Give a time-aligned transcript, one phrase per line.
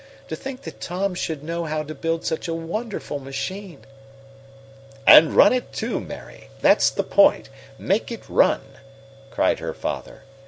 [0.29, 3.81] To think that Tom should know how to build such a wonderful machine!"
[5.05, 6.49] "And run it, too, Mary!
[6.59, 7.49] That's the point!
[7.77, 8.61] Make it run!"
[9.29, 10.23] cried her father.